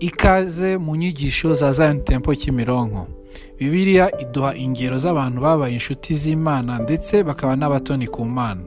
ikaze 0.00 0.76
mu 0.78 0.96
nyigisho 0.96 1.54
za 1.54 1.72
Zion 1.72 2.04
Temple 2.04 2.36
Kimironko. 2.36 3.06
Bibiliya 3.58 4.20
iduha 4.20 4.54
ingero 4.54 4.98
z'abantu 4.98 5.40
babaye 5.40 5.72
inshuti 5.74 6.14
z'imana 6.14 6.78
ndetse 6.78 7.22
bakaba 7.24 7.56
n'abatoni 7.56 8.06
ku 8.06 8.24
mana. 8.24 8.62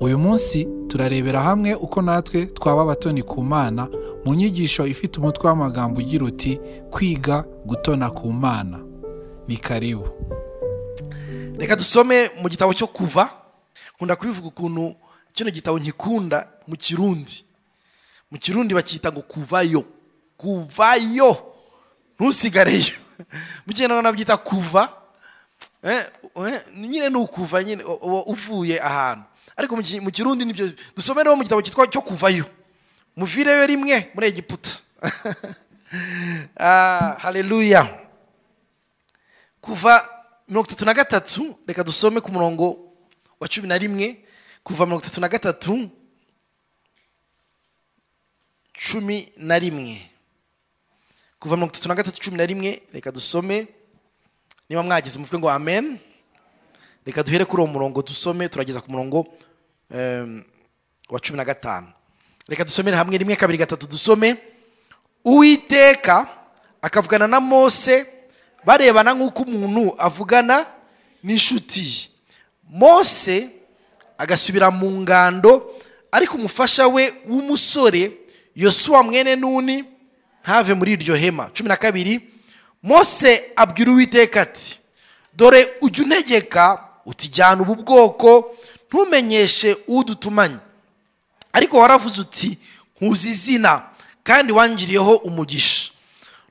Uyu 0.00 0.18
munsi 0.18 0.68
turarebera 0.88 1.42
hamwe 1.42 1.74
uko 1.74 2.02
natwe 2.02 2.46
twaba 2.46 2.82
abatoni 2.82 3.22
ku 3.22 3.42
mana 3.42 3.88
mu 4.24 4.34
nyigisho 4.34 4.86
ifite 4.86 5.18
umutwe 5.20 5.48
w'amagambo 5.48 6.00
ugira 6.00 6.24
uti 6.24 6.60
kwiga 6.90 7.44
gutona 7.66 8.10
ku 8.10 8.32
mana. 8.32 8.80
Ni 9.48 9.56
karibu. 9.56 10.08
Reka 11.58 11.76
dusome 11.76 12.30
mu 12.42 12.48
gitabo 12.48 12.74
cyo 12.74 12.86
kuva. 12.86 13.28
Nkunda 13.96 14.16
kubivuga 14.16 14.48
ukuntu 14.48 14.94
kino 15.32 15.50
gitabo 15.50 15.78
nkikunda 15.78 16.48
mu 16.66 16.76
kirundi. 16.76 17.44
Mu 18.30 18.38
kirundi 18.38 18.74
bacyita 18.74 19.12
ngo 19.12 19.20
kuvayo. 19.22 19.84
Kuvayo 20.44 21.30
ntusigareyo 22.20 22.94
mu 23.66 23.72
kinyarwanda 23.72 24.12
babyita 24.12 24.36
kuva. 24.36 24.92
Eh, 25.84 26.04
eh, 26.36 26.60
nyine 26.76 27.08
ni 27.08 27.16
ukuva 27.16 27.64
nyine 27.64 27.84
uvuye 28.28 28.76
ahantu. 28.80 29.24
Ariko 29.56 29.76
mu 29.76 29.82
ki- 29.82 30.00
mu 30.00 30.10
kirundi 30.10 30.44
ni 30.44 30.52
byo 30.52 30.68
dusome 30.96 31.22
rero 31.22 31.36
mu 31.36 31.42
gitabo 31.42 31.62
cyitwa 31.62 31.86
cyo 31.88 32.02
kuvayo 32.02 32.44
muvireyo 33.16 33.66
rimwe 33.66 34.10
muri 34.14 34.26
egiputa. 34.28 34.70
Ah, 36.58 37.14
haleluya. 37.22 37.86
Kuva 39.60 40.02
mirongo 40.48 40.66
itatu 40.66 40.84
na 40.84 40.94
gatatu 40.94 41.54
reka 41.66 41.84
dusome 41.84 42.18
ku 42.20 42.32
murongo 42.32 42.90
wa 43.40 43.46
cumi 43.48 43.68
na 43.68 43.78
rimwe. 43.78 44.18
Kuva 44.64 44.86
mirongo 44.86 45.04
itatu 45.06 45.20
na 45.20 45.28
gatatu 45.28 45.86
cumi 48.74 49.30
na 49.36 49.58
rimwe. 49.58 50.10
Kuva 51.44 51.56
mirongo 51.56 51.72
itatu 51.76 51.88
na 51.88 51.94
gatatu 51.94 52.20
cumi 52.20 52.36
na 52.36 52.46
rimwe 52.46 52.82
reka 52.92 53.12
dusome 53.12 53.66
niba 54.68 54.82
mwageze 54.82 55.18
muvuge 55.18 55.38
ngo 55.38 55.50
amen. 55.50 55.98
Reka 57.06 57.22
duhere 57.22 57.44
kuri 57.44 57.62
uwo 57.62 57.72
murongo 57.72 58.02
dusome 58.02 58.48
turageza 58.48 58.80
ku 58.80 58.88
murongo 58.90 59.26
wa 61.10 61.20
cumi 61.20 61.36
na 61.36 61.44
gatanu 61.44 61.86
reka 62.48 62.64
dusomere 62.64 62.96
hamwe 62.96 63.18
rimwe 63.18 63.36
kabiri 63.36 63.58
gatatu 63.58 63.86
dusome 63.86 64.36
uwiteka 65.24 66.26
akavugana 66.82 67.26
na 67.28 67.40
mose 67.40 68.06
barebana 68.64 69.12
nk'uko 69.14 69.42
umuntu 69.42 69.92
avugana 70.00 70.64
n'inshuti 71.22 72.08
mose 72.72 73.50
agasubira 74.18 74.70
mu 74.70 74.88
ngando 75.04 75.76
ariko 76.12 76.36
umufasha 76.40 76.88
we 76.88 77.12
w'umusore 77.28 78.12
yosuwa 78.56 79.02
mwene 79.02 79.36
nuni 79.36 79.84
ntave 80.44 80.74
muri 80.74 80.92
iryo 80.92 81.16
hema 81.16 81.50
cumi 81.52 81.68
na 81.68 81.76
kabiri 81.76 82.20
mose 82.82 83.42
abwira 83.56 83.92
uwiteka 83.92 84.40
ati 84.42 84.78
dore 85.36 85.68
ujya 85.80 86.04
untegeka 86.04 86.84
utijyana 87.06 87.62
ubu 87.62 87.74
bwoko 87.74 88.56
ntumenyeshe 88.88 89.76
udutumanye. 89.88 90.56
Ariko 91.52 91.78
waravuze 91.78 92.20
uti 92.20 92.58
nkuzi 93.00 93.28
izina 93.30 93.82
kandi 94.22 94.52
wangiriyeho 94.52 95.14
umugisha. 95.16 95.92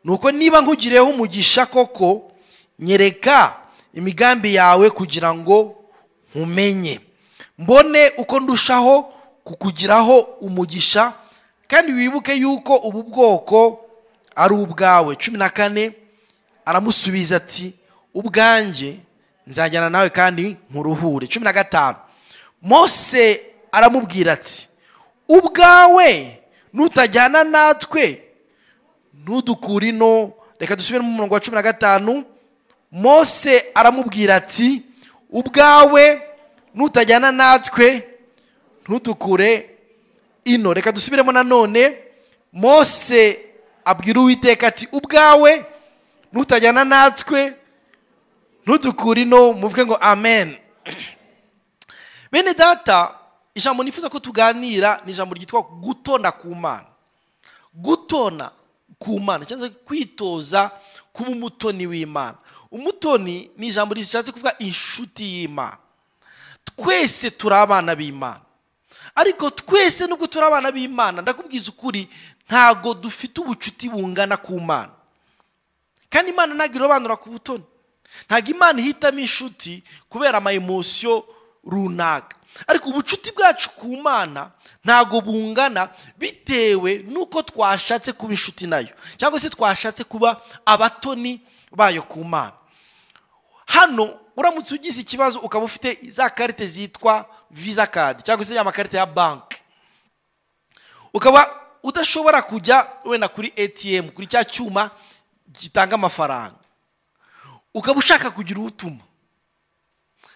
Nuko 0.04 0.32
niba 0.32 0.62
nkugiriyeho 0.62 1.08
umugisha 1.10 1.66
koko 1.66 2.32
nyereka 2.80 3.56
imigambi 3.94 4.56
yawe 4.56 4.90
kugira 4.90 5.34
ngo 5.34 5.76
nkumenye. 6.36 7.00
Mbone 7.58 8.12
uko 8.18 8.40
ndushaho 8.40 9.14
kukugiraho 9.44 10.18
umugisha 10.20 11.14
kandi 11.68 11.92
wibuke 11.94 12.34
yuko 12.36 12.76
ubu 12.76 13.04
bwoko 13.04 13.83
ari 14.36 14.54
ubwawe. 14.54 15.16
Cumi 15.16 15.38
na 15.38 15.50
kane 15.50 15.94
aramusubiza 16.66 17.36
ati 17.38 17.74
ubwanjye 18.14 18.98
nzajyana 19.48 19.90
nawe 19.90 20.10
kandi 20.10 20.58
nkuruhure. 20.72 21.28
Cumi 21.28 21.44
na 21.46 21.54
gatanu 21.54 21.98
mose 22.62 23.42
aramubwira 23.72 24.34
ati 24.34 24.68
ubwawe 25.30 26.40
nutajyana 26.74 27.44
natwe 27.44 28.24
ntudukure 29.14 29.90
ino. 29.90 30.34
Reka 30.60 30.76
dusubire 30.76 31.04
mu 31.04 31.12
murongo 31.12 31.34
wa 31.34 31.40
cumi 31.40 31.56
na 31.56 31.62
gatanu 31.62 32.24
mose 32.92 33.66
aramubwira 33.76 34.36
ati 34.36 34.82
ubwawe 35.30 36.22
nutajyana 36.76 37.32
natwe 37.32 38.08
ntudukure 38.84 39.70
ino. 40.46 40.74
Reka 40.74 40.92
dusubiremo 40.92 41.32
nanone 41.32 41.98
mose 42.54 43.40
abwira 43.86 44.22
uwiteka 44.22 44.68
ati 44.68 44.88
ubwawe 44.92 45.66
nutajyana 46.34 46.84
natwe 46.84 47.54
ntudukure 48.66 49.22
ino 49.22 49.54
muvuge 49.54 49.86
ngo 49.86 49.96
amen. 49.96 50.58
Bene 52.32 52.54
data 52.54 53.16
ijambo 53.56 53.84
nifuza 53.84 54.10
ko 54.10 54.20
tuganira 54.20 55.02
ni 55.06 55.12
ijambo 55.12 55.36
ryitwa 55.36 55.62
gutona 55.62 56.32
ku 56.32 56.56
mana. 56.56 56.86
Gutona 57.74 58.52
ku 59.00 59.20
mana 59.20 59.46
cyangwa 59.46 59.70
kwitoza 59.70 60.72
kuba 61.14 61.30
umutoni 61.30 61.88
w'imana. 61.88 62.38
Umutoni 62.72 63.52
ni 63.58 63.68
ijambo 63.68 63.94
rishatse 63.94 64.32
kuvuga 64.32 64.58
inshuti 64.60 65.24
y'imana. 65.24 65.78
Twese 66.66 67.32
turi 67.32 67.56
abana 67.56 67.96
b'imana. 67.96 68.42
Ariko 69.16 69.50
twese 69.50 70.08
nubwo 70.08 70.28
turi 70.28 70.46
abana 70.46 70.72
b'imana 70.72 71.22
ndakubwiza 71.22 71.70
ukuri 71.72 72.10
ntago 72.50 72.94
dufite 72.94 73.42
ubucuti 73.42 73.90
bungana 73.90 74.38
ku 74.38 74.60
mana. 74.60 74.92
Kandi 76.10 76.32
imana 76.32 76.54
ntabwo 76.56 76.76
irobanura 76.78 77.16
ku 77.16 77.30
butoni. 77.30 77.64
Ntabwo 78.30 78.50
imana 78.52 78.80
ihitamo 78.82 79.20
inshuti 79.20 79.84
kubera 80.10 80.38
ama 80.38 80.52
emosiyo 80.54 81.26
runaka. 81.64 82.38
Ariko 82.68 82.90
ubucuti 82.90 83.32
bwacu 83.32 83.70
ku 83.78 83.98
mana 83.98 84.52
ntabwo 84.84 85.22
bungana 85.22 85.90
bitewe 86.18 87.06
n'uko 87.08 87.42
twashatse 87.42 88.12
kuba 88.14 88.34
inshuti 88.34 88.68
na 88.68 88.78
yo 88.80 88.94
cyangwa 89.18 89.40
se 89.40 89.50
twashatse 89.50 90.04
kuba 90.04 90.42
abatoni 90.66 91.42
bayo 91.72 92.02
ku 92.04 92.24
mana. 92.24 92.54
Hano 93.66 94.20
uramutse 94.38 94.76
ugize 94.76 95.02
ikibazo 95.02 95.40
ukaba 95.40 95.66
ufite 95.66 95.98
za 96.12 96.30
karite 96.30 96.68
zitwa 96.68 97.26
visa 97.52 97.88
kadi 97.88 98.24
cyangwa 98.24 98.46
se 98.46 98.54
ya 98.56 98.64
makarita 98.64 98.98
ya 98.98 99.06
banki 99.06 99.58
ukaba 101.14 101.60
udashobora 101.84 102.42
kujya 102.42 102.88
wenda 103.06 103.28
kuri 103.28 103.54
atm 103.64 104.10
kuri 104.10 104.28
cya 104.28 104.44
cyuma 104.46 104.92
gitanga 105.52 105.96
amafaranga. 105.96 106.56
Ukaba 107.74 108.00
ushaka 108.00 108.32
kugira 108.32 108.62
utuma 108.62 109.02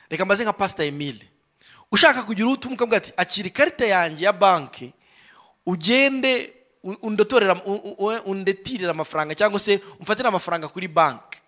reka 0.10 0.26
mbaze 0.26 0.44
nka 0.44 0.54
pasita 0.54 0.84
emile. 0.84 1.26
Ushaka 1.92 2.24
kugira 2.24 2.48
utuma 2.50 2.76
ukavuga 2.76 2.98
ati 2.98 3.14
akira 3.18 3.48
ikarita 3.48 3.86
yanjye 3.86 4.26
ya 4.26 4.34
banki 4.34 4.94
ugende 5.66 6.54
undotorera 6.84 7.56
u- 7.66 7.96
u- 8.06 8.22
undetirire 8.32 8.90
amafaranga 8.92 9.36
cyangwa 9.36 9.60
se 9.60 9.82
umfatire 10.00 10.28
amafaranga 10.28 10.68
kuri 10.68 10.88
banki 10.88 11.40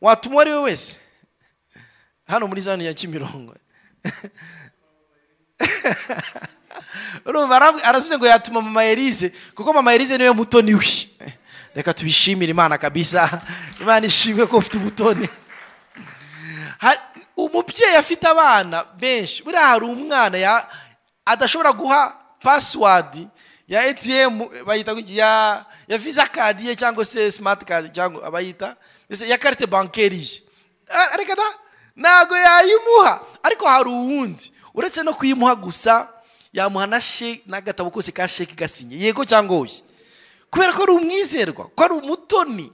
watuma 0.00 0.34
uwo 0.34 0.40
ari 0.40 0.50
we 0.50 0.58
wese. 0.58 0.96
Hano 2.30 2.46
muri 2.46 2.60
zone 2.60 2.84
ya 2.84 2.94
kimirongo 2.94 3.54
aravuze 7.84 8.16
ngo 8.18 8.26
yatuma 8.26 8.62
mama 8.62 8.84
Elise 8.84 9.32
kuko 9.54 9.72
mama 9.72 9.94
Elise 9.94 10.18
ni 10.18 10.24
we 10.24 10.30
mutoni 10.32 10.74
we 10.74 10.86
reka 11.74 11.94
tubishimire 11.94 12.50
imana 12.50 12.78
kabisa 12.78 13.40
imana 13.80 14.06
ishimwe 14.06 14.46
ko 14.46 14.56
ufite 14.58 14.76
ubutoni 14.78 15.28
Ha- 16.78 17.10
umubyeyi 17.36 17.96
afite 17.96 18.24
abana 18.28 18.84
benshi 18.98 19.42
buriya 19.42 19.66
hari 19.66 19.84
umwana 19.84 20.64
adashobora 21.24 21.72
guha 21.72 22.16
pasiwadi 22.42 23.28
ya 23.68 23.82
atm 23.82 24.48
bayita 24.66 24.92
ya 25.88 25.98
visa 25.98 26.26
kadi 26.26 26.66
ye 26.68 26.76
cyangwa 26.76 27.04
se 27.04 27.32
simati 27.32 27.64
kadi 27.64 27.88
cyangwa 27.88 28.26
abayita 28.26 28.76
ya 29.28 29.38
karite 29.38 29.66
bankeri 29.66 30.18
ye 30.18 30.42
reka 31.18 31.34
da 31.36 31.42
ntabwo 31.96 32.36
yayimuha. 32.36 33.20
Ariko 33.42 33.66
hari 33.68 33.88
uwundi. 33.90 34.52
Uretse 34.74 35.02
no 35.02 35.14
kuyimuha 35.14 35.54
gusa 35.54 36.08
yamuha 36.52 36.86
n'agatabo 37.46 37.90
kose 37.90 38.12
ka 38.12 38.28
sheki 38.28 38.54
gasinye. 38.54 38.96
Yego 38.96 39.24
cyangwa 39.24 39.56
oya? 39.58 39.80
Kubera 40.50 40.72
ko 40.72 40.82
ari 40.82 40.92
umwizerwa 40.92 41.64
ko 41.74 41.80
ari 41.84 41.94
umutoni. 41.94 42.72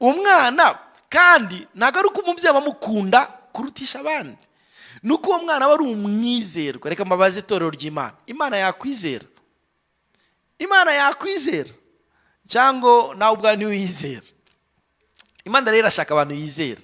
Umwana 0.00 0.78
kandi 1.08 1.66
ntabwo 1.74 1.98
ari 1.98 2.08
uko 2.08 2.20
umubyeyi 2.20 2.56
amukunda 2.56 3.26
kurutisha 3.52 4.00
abandi. 4.00 4.36
Ni 5.02 5.12
uko 5.12 5.30
uwo 5.30 5.38
mwana 5.42 5.64
aba 5.64 5.74
ari 5.74 5.84
umwizerwa. 5.84 6.90
Reka 6.90 7.04
mbabaze 7.04 7.40
itorero 7.40 7.70
ry'imana. 7.70 8.14
Imana 8.26 8.56
yakwizera. 8.56 9.24
Imana 10.58 10.92
yakwizera. 10.92 11.70
Cyangwa 12.46 13.14
nawe 13.14 13.32
ubwawe 13.36 13.56
ntiwizera. 13.56 14.26
Imana 15.44 15.70
rero 15.70 15.78
irashaka 15.82 16.14
abantu 16.14 16.34
yizera 16.34 16.80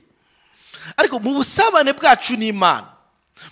ariko 0.96 1.19
mu 1.20 1.35
busabane 1.35 1.93
bwacu 1.93 2.37
n'imana 2.37 2.88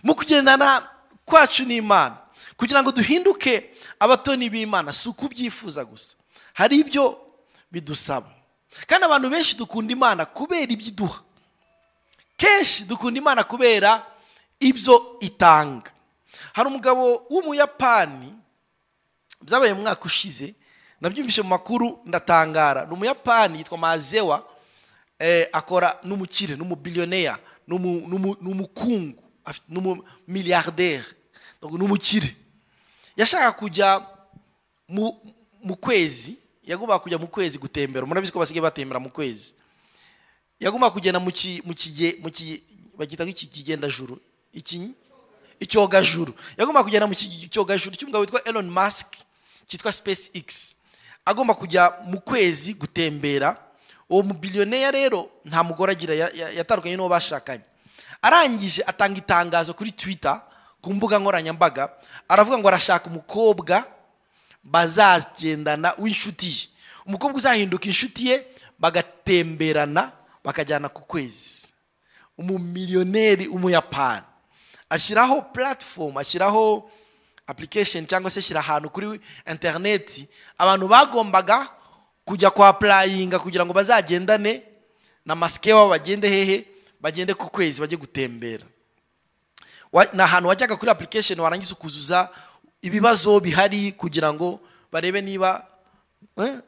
mu 0.02 0.14
kugendana 0.14 0.82
kwacu 1.24 1.64
n'imana 1.64 2.16
kugira 2.56 2.82
ngo 2.82 2.92
duhinduke 2.92 3.70
abatoni 4.00 4.50
b'imana 4.50 4.92
si 4.92 5.08
uko 5.08 5.26
ubyifuza 5.26 5.84
gusa. 5.84 6.16
Hari 6.54 6.76
ibyo 6.80 7.18
bidusaba. 7.72 8.28
Kandi 8.86 9.04
abantu 9.04 9.28
benshi 9.30 9.56
dukunda 9.56 9.92
imana 9.92 10.24
kubera 10.26 10.72
ibyo 10.72 10.88
iduha. 10.88 11.20
Kenshi 12.36 12.84
dukunda 12.84 13.18
imana 13.20 13.44
kubera 13.44 14.04
ibyo 14.60 15.16
itanga. 15.20 15.90
Hari 16.52 16.68
umugabo 16.68 17.26
w'umuyapani 17.30 18.34
byabaye 19.42 19.74
mu 19.74 19.82
mwaka 19.82 20.04
ushize 20.04 20.54
nabyumvise 21.00 21.42
mu 21.42 21.48
makuru 21.48 22.00
ndatangara. 22.04 22.84
Ni 22.86 22.92
umuyapani 22.92 23.58
yitwa 23.58 23.78
mazewa. 23.78 24.44
Akora 25.52 25.98
n'umukire 26.04 26.56
n'umubiliyoneya 26.56 27.38
n'umu- 27.68 28.06
n'umu- 28.08 28.36
n'umukungu 28.40 29.22
Donc, 31.62 31.72
n'umukire 31.72 32.36
yashaka 33.16 33.52
kujya 33.52 34.06
mu, 34.88 35.12
kwezi 35.76 36.36
yagombaga 36.64 36.98
kujya 36.98 37.18
mu 37.18 37.26
kwezi 37.26 37.58
gutembera. 37.58 38.06
Murabizi 38.06 38.32
ko 38.32 38.38
basigaye 38.38 38.60
batembera 38.62 39.00
mu 39.00 39.08
kwezi. 39.10 39.54
Yagombaga 40.60 40.92
kugenda 40.94 41.20
mu 41.20 41.30
bagita 42.98 43.24
iki? 43.24 43.46
Kigendajuru. 43.46 44.20
Iki? 44.52 44.90
Icyogajuru. 45.60 46.34
Yagombaga 46.58 46.84
kugenda 46.84 47.06
mu 47.06 47.14
cyogajuru 47.48 47.96
cy'umugabo 47.96 48.20
witwa 48.24 48.44
Elon 48.44 48.68
Musk 48.70 49.14
cyitwa 49.68 49.92
SpaceX. 49.92 50.76
Agomba 51.24 51.54
kujya 51.54 51.92
mu 52.04 52.20
kwezi 52.20 52.74
gutembera. 52.74 53.56
Uwo 54.10 54.22
mubiliyoneya 54.22 54.90
rero 54.90 55.30
nta 55.44 55.62
mugore 55.64 55.92
agira 55.92 56.14
ya- 56.14 56.30
ya- 56.34 56.50
yatandukanye 56.50 56.96
n'uwo 56.96 57.08
bashakanye. 57.10 57.64
Arangije 58.22 58.82
atanga 58.86 59.18
itangazo 59.18 59.74
kuri 59.74 59.90
Twitter 59.92 60.40
ku 60.82 60.94
mbuga 60.94 61.18
nkoranyambaga 61.18 61.90
aravuga 62.28 62.58
ngo 62.58 62.68
arashaka 62.68 63.06
umukobwa 63.10 63.84
bazagendana 64.64 65.94
w'inshuti 65.98 66.46
ye. 66.48 66.68
Umukobwa 67.06 67.36
uzahinduka 67.38 67.86
inshuti 67.86 68.28
ye 68.28 68.46
bagatemberana 68.78 70.12
bakajyana 70.44 70.88
ku 70.88 71.02
kwezi. 71.02 71.66
Umumiliyoneri 72.38 73.48
w'umuyapani. 73.48 74.26
Ashyiraho 74.90 75.42
platform 75.42 76.16
ashyiraho 76.16 76.90
application 77.46 78.06
cyangwa 78.06 78.30
se 78.30 78.38
ashyira 78.38 78.60
ahantu 78.60 78.90
kuri 78.90 79.20
interineti 79.46 80.28
abantu 80.58 80.88
bagombaga 80.88 81.68
kujya 82.26 82.50
kwa 82.50 82.72
purayinga 82.74 83.38
kugira 83.38 83.62
ngo 83.66 83.72
bazagendane 83.72 84.62
na 85.24 85.34
masike 85.34 85.72
wabo 85.72 85.90
bagende 85.94 86.28
hehe 86.28 86.66
bagende 87.00 87.34
ku 87.34 87.46
kwezi 87.50 87.80
bajye 87.80 87.96
gutembera. 87.96 88.66
Ni 90.12 90.22
ahantu 90.22 90.48
wajyaga 90.48 90.76
kuri 90.76 90.90
application 90.90 91.40
warangiza 91.40 91.72
ukuzuza 91.74 92.28
ibibazo 92.82 93.40
bihari 93.40 93.92
kugira 93.92 94.32
ngo 94.32 94.60
barebe 94.92 95.20
niba 95.22 95.66
eh, 96.38 96.58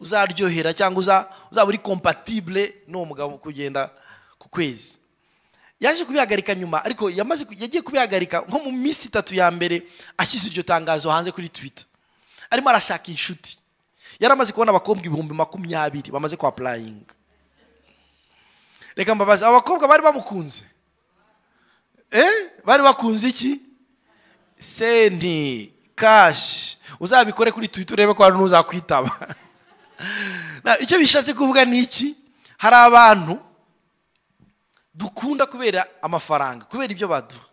uzaryohera 0.00 0.72
cyangwa 0.74 1.00
uza- 1.00 1.28
uzaba 1.52 1.68
uri 1.68 1.78
compatible 1.78 2.74
n'uwo 2.88 3.04
mugabo 3.04 3.38
kugenda 3.38 3.90
ku 4.38 4.48
kwezi. 4.48 4.98
Yaje 5.80 6.04
kubihagarika 6.04 6.54
nyuma 6.54 6.84
ariko 6.84 7.10
yamaze 7.10 7.46
yagiye 7.50 7.82
kubihagarika 7.82 8.40
nko 8.48 8.58
mu 8.58 8.72
minsi 8.72 9.08
itatu 9.08 9.34
ya 9.34 9.50
mbere 9.50 9.82
ashyize 10.18 10.48
iryo 10.48 10.62
tangazo 10.62 11.10
hanze 11.10 11.32
kuri 11.32 11.48
twitter. 11.48 11.84
Arimo 12.50 12.68
arashaka 12.70 13.10
inshuti. 13.12 13.58
Yari 14.20 14.32
amaze 14.32 14.52
kubona 14.52 14.70
abakobwa 14.70 15.04
ibihumbi 15.06 15.34
makumyabiri 15.34 16.10
bamaze 16.10 16.36
kwa 16.36 16.52
purayinga 16.52 17.14
reka 18.96 19.14
mbabaze 19.14 19.44
abo 19.44 19.54
bakobwa 19.54 19.88
bari 19.88 20.02
bamukunze? 20.02 20.64
Eh? 22.10 22.50
Bari 22.64 22.82
bakunze 22.82 23.28
iki? 23.28 23.60
Senti 24.58 25.72
kashi 25.94 26.78
uzabikore 27.00 27.52
kuri 27.52 27.68
twitter 27.68 27.94
urebe 27.94 28.14
ko 28.14 28.22
hari 28.22 28.36
n'uzakwitaba. 28.36 29.10
Icyo 30.82 30.98
bishatse 30.98 31.34
kuvuga 31.34 31.64
ni 31.64 31.80
iki? 31.80 32.16
Hari 32.58 32.76
abantu 32.76 33.38
dukunda 34.94 35.46
kubera 35.46 35.86
amafaranga 36.02 36.64
kubera 36.64 36.92
ibyo 36.92 37.08
baduha. 37.08 37.44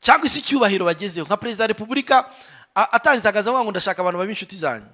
Cyangwa 0.00 0.28
se 0.28 0.38
icyubahiro 0.38 0.84
bagezeho. 0.84 1.26
Nka 1.26 1.36
perezida 1.36 1.64
wa 1.64 1.68
repubulika 1.68 2.28
atanze 2.74 3.18
itangazo 3.18 3.50
avuga 3.50 3.64
ngo 3.64 3.70
ndashaka 3.70 4.02
abantu 4.02 4.18
baba 4.18 4.30
inshuti 4.30 4.56
zanyu. 4.56 4.86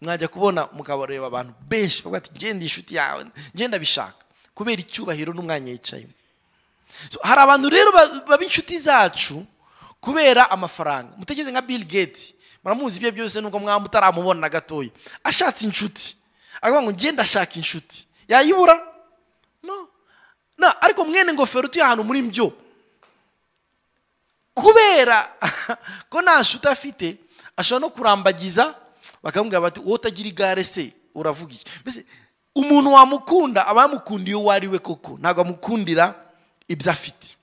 Mwajya 0.00 0.28
kubona 0.28 0.68
mukabareba 0.72 1.26
abantu 1.26 1.54
benshi 1.68 2.02
bavuga 2.02 2.18
ati 2.18 2.30
ngenda 2.36 2.62
inshuti 2.64 2.94
yawe 2.94 3.24
ngenda 3.56 3.78
bishaka 3.78 4.20
kubera 4.54 4.80
icyubahiro 4.80 5.32
n'umwanya 5.34 5.72
yicayemo. 5.72 6.12
Hari 7.22 7.40
abantu 7.40 7.68
rero 7.68 7.92
ba- 7.92 8.24
baba 8.28 8.44
inshuti 8.44 8.78
zacu 8.78 9.44
kubera 10.00 10.50
amafaranga. 10.50 11.12
Mutegeze 11.16 11.50
nka 11.52 11.62
bill 11.62 11.84
gates. 11.84 12.32
Muramuzi 12.64 12.96
ibyo 12.98 13.12
byose 13.12 13.40
nubwo 13.40 13.58
mwaba 13.60 13.80
mutaramubona 13.80 14.40
na 14.40 14.48
gatoya. 14.48 14.90
Ashatse 15.24 15.64
inshuti. 15.64 16.16
Akavuga 16.60 16.82
ngo 16.82 16.92
ngenda 16.92 17.22
ashaka 17.22 17.54
inshuti. 17.56 18.06
Yayibura? 18.28 18.74
No. 19.62 19.88
No 20.58 20.72
ariko 20.80 21.04
mwene 21.04 21.32
ngofero 21.32 21.66
utuye 21.68 21.84
ahantu 21.84 22.04
muri 22.04 22.22
byo 22.22 22.52
kubera 24.54 25.36
ko 26.10 26.22
nta 26.22 26.40
nshuti 26.40 26.68
afite 26.68 27.16
ashobora 27.56 27.80
no 27.80 27.90
kurambagiza 27.92 28.74
bakamubwira 29.26 29.60
bati 29.60 29.80
wowe 29.82 29.94
utagira 29.98 30.28
igare 30.28 30.64
se? 30.64 30.92
Uravuga 31.14 31.54
iki? 31.54 31.64
Mbese 31.82 32.04
umuntu 32.54 32.92
wamukunda 32.92 33.66
aba 33.66 33.82
yamukundiye 33.82 34.36
uwo 34.36 34.52
ari 34.52 34.68
we 34.68 34.78
koko. 34.78 35.18
Ntabwo 35.20 35.42
amukundira 35.42 36.14
ibyo 36.68 36.92
afite. 36.92 37.36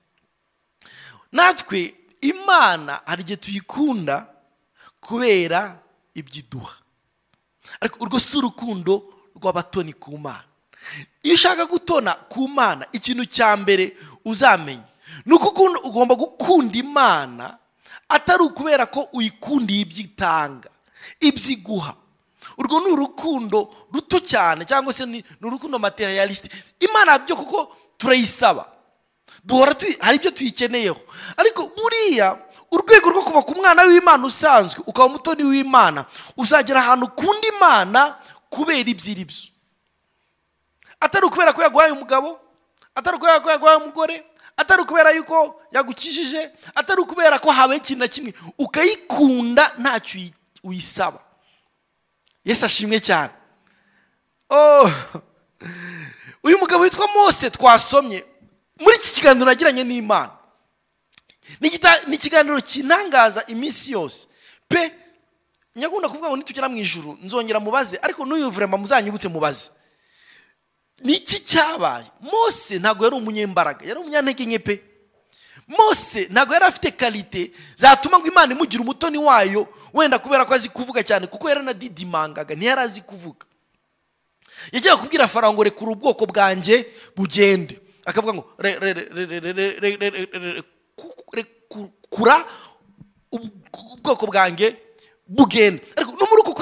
Natwe 1.32 1.94
imana 2.22 3.02
hari 3.06 3.22
igihe 3.22 3.38
tuyikunda 3.38 4.26
kubera 5.02 5.80
ibyo 6.16 6.40
iduha 6.40 6.76
ariko 7.82 7.98
urwo 8.04 8.20
si 8.20 8.38
urukundo 8.38 9.04
rw'abatoni 9.36 9.94
ku 9.94 10.18
mana. 10.18 10.44
Iyo 11.24 11.36
ushaka 11.36 11.66
gutona 11.66 12.14
ku 12.30 12.48
mana 12.48 12.88
ikintu 12.92 13.26
cya 13.26 13.58
mbere 13.58 13.98
uzamenya 14.26 14.88
ni 15.26 15.34
uko 15.34 15.48
ugomba 15.84 16.16
gukunda 16.16 16.78
imana 16.80 17.58
atari 18.10 18.44
ukubera 18.44 18.86
ko 18.86 19.08
uyikundiye 19.14 19.82
ibyo 19.84 20.00
itanga. 20.06 20.70
Ibyo 21.20 21.50
iguha 21.52 21.94
urwo 22.58 22.80
ni 22.80 22.92
urukundo 22.94 23.70
ruto 23.94 24.20
cyane 24.20 24.66
cyangwa 24.66 24.94
se 24.94 25.06
ni 25.06 25.24
urukundo 25.42 25.80
materialiste. 25.80 26.50
Imana 26.80 27.20
byo 27.20 27.36
kuko 27.36 27.76
turayisaba. 27.98 28.66
Duhora 29.44 29.74
hari 30.00 30.18
ibyo 30.18 30.32
tuyikeneyeho 30.32 31.00
ariko 31.38 31.68
buriya 31.78 32.38
urwego 32.72 33.10
rwo 33.10 33.24
kuva 33.24 33.42
ku 33.44 33.56
mwana 33.56 33.84
w'imana 33.84 34.26
usanzwe 34.28 34.84
ukaba 34.88 35.06
umutoni 35.06 35.44
w'imana 35.44 36.06
uzagera 36.38 36.80
ahantu 36.82 37.06
ukunda 37.10 37.48
imana 37.48 38.16
kubera 38.50 38.80
ibyo 38.90 39.12
iri 39.12 39.26
byo 39.26 39.50
atari 41.00 41.26
ukubera 41.26 41.54
ko 41.54 41.62
yaguhaye 41.62 41.92
umugabo 41.92 42.40
atari 42.96 43.16
ukubera 43.18 43.40
ko 43.44 43.50
yaguhaye 43.52 43.78
umugore 43.78 44.16
atari 44.58 44.82
ukubera 44.82 45.12
yuko 45.12 45.62
yagukijije 45.72 46.50
atari 46.76 47.02
ukubera 47.02 47.40
ko 47.40 47.52
habaye 47.52 47.78
ikintu 47.82 48.00
na 48.00 48.08
kimwe. 48.08 48.34
Ukayikunda 48.58 49.72
ntacyo 49.78 50.20
uyi- 50.22 50.34
uyisaba 50.64 51.20
yesu 52.46 52.66
ashimwe 52.66 53.00
cyane. 53.00 53.34
Oh 54.50 54.90
uyu 56.44 56.58
mugabo 56.60 56.84
witwa 56.84 57.08
mose 57.08 57.50
twasomye. 57.50 58.26
Muri 58.80 58.96
iki 58.98 59.12
kiganiro 59.12 59.46
nagiranye 59.46 59.84
n'imana. 59.84 60.32
Ni 61.60 62.16
ikiganiro 62.16 62.62
kinangaza 62.62 63.46
iminsi 63.48 63.92
yose. 63.92 64.28
Pe 64.68 64.92
nyakunda 65.76 66.10
kuvuga 66.10 66.28
ngo 66.30 66.38
nitugera 66.38 66.70
mu 66.70 66.78
ijuru 66.78 67.18
nzongera 67.24 67.60
mubaze 67.60 67.98
ariko 68.02 68.26
n'uyu 68.26 68.52
vurema 68.52 68.78
muzanyibutse 68.78 69.28
mubaze. 69.28 69.72
Ni 71.02 71.14
iki 71.14 71.40
cyabaye? 71.40 72.06
Mose 72.22 72.80
ntabwo 72.80 73.04
yari 73.06 73.16
umunyembaraga 73.16 73.86
yari 73.86 74.00
umunyantege 74.00 74.46
nke 74.46 74.60
pe. 74.60 74.76
mose 75.68 76.28
ntabwo 76.32 76.54
yari 76.54 76.66
afite 76.66 76.92
karite 76.92 77.52
zatuma 77.76 78.20
ngo 78.20 78.28
imana 78.28 78.54
imugira 78.54 78.82
umutoni 78.84 79.18
wayo 79.18 79.68
wenda 79.94 80.20
kubera 80.20 80.46
ko 80.46 80.54
azi 80.54 80.70
kuvuga 80.70 81.04
cyane 81.04 81.28
kuko 81.28 81.50
yaradidimangaga 81.50 82.56
ntiyari 82.56 82.82
azi 82.82 83.02
kuvuga 83.02 83.46
yagiye 84.72 84.96
kubwira 84.96 85.28
farawo 85.28 85.54
ngo 85.54 85.64
rekura 85.64 85.92
ubwoko 85.92 86.26
bwanjye 86.26 86.86
bugende 87.16 87.80
akavuga 88.06 88.34
ngo 88.34 88.44
rekura 91.34 92.46
ubwoko 93.32 94.26
bwanjye 94.28 94.76
bugende 95.28 95.82
ariko 95.96 96.12
no 96.12 96.26
muri 96.30 96.42
uko 96.42 96.54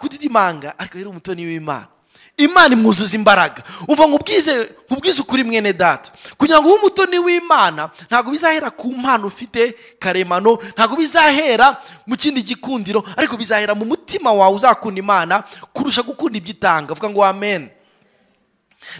kudidimanga 0.00 0.78
ariko 0.78 0.98
yari 0.98 1.08
umutoni 1.10 1.46
w'imana 1.46 1.88
imana 2.36 2.74
imwuzuza 2.74 3.16
imbaraga. 3.16 3.62
Uva 3.88 4.08
ngo 4.08 4.16
ubwize 4.16 4.70
ubwize 4.90 5.22
ukuri 5.22 5.44
mwene 5.44 5.72
data. 5.72 6.12
Kugira 6.38 6.60
ngo 6.60 6.68
ube 6.68 6.78
umutoni 6.78 7.18
w'imana 7.18 7.90
ntabwo 8.10 8.30
bizahera 8.32 8.70
ku 8.70 8.92
mpano 8.92 9.26
ufite 9.26 9.74
karemano. 9.98 10.58
Ntabwo 10.74 10.96
bizahera 10.96 11.78
mu 12.06 12.16
kindi 12.16 12.42
gikundiro 12.42 13.04
ariko 13.16 13.36
bizahera 13.36 13.74
mu 13.74 13.84
mutima 13.84 14.32
wawe 14.32 14.54
uzakunda 14.54 14.98
imana 14.98 15.44
kurusha 15.72 16.02
gukunda 16.02 16.38
ibyo 16.38 16.50
itanga 16.58 16.92
avuga 16.92 17.10
ngo 17.10 17.24
amen. 17.24 17.70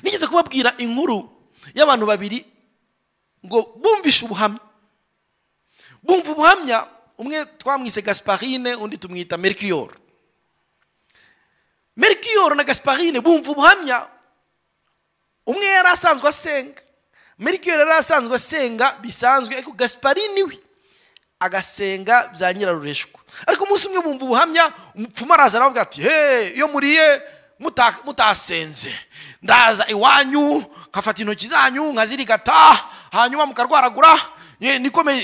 Nigeze 0.03 0.27
kubabwira 0.27 0.75
inkuru 0.79 1.29
y'abantu 1.75 2.07
babiri 2.07 2.45
ngo 3.47 3.59
bumvishe 3.83 4.25
ubuhamya. 4.25 4.61
Bumva 6.03 6.31
ubuhamya 6.33 6.87
umwe 7.19 7.45
twamwise 7.59 8.03
gasparine 8.03 8.75
undi 8.75 8.97
tumwita 8.99 9.37
mercure 9.37 9.93
merikiyoro 11.97 12.55
na 12.55 12.65
gasiparine 12.65 13.21
bumva 13.21 13.51
ubuhamya 13.51 14.07
umwe 15.47 15.67
yari 15.67 15.89
asanzwe 15.89 16.29
asenga. 16.29 16.83
Merikiyoro 17.39 17.81
yari 17.83 17.93
asanzwe 17.93 18.37
asenga 18.37 18.93
bisanzwe 19.03 19.55
ariko 19.57 19.73
gasiparine 19.73 20.43
we 20.43 20.59
agasenga 21.41 22.29
bya 22.33 22.53
nyirarureshwa. 22.53 23.21
Ariko 23.47 23.65
umunsi 23.65 23.89
umwe 23.89 24.01
bumva 24.03 24.25
ubuhamya 24.25 24.73
umupfumu 24.95 25.35
araza 25.35 25.59
aravuga 25.59 25.81
ati 25.83 26.01
he 26.03 26.49
iyo 26.57 26.69
muriye 26.69 27.23
muta- 27.61 27.99
mutasenze. 28.05 28.95
Ndaza 29.43 29.87
iwanyu 29.89 30.65
nkafata 30.89 31.23
intoki 31.23 31.47
zanyu 31.49 31.93
nkazirigata 31.93 32.81
hanyuma 33.13 33.47
mukarwaragura. 33.47 34.19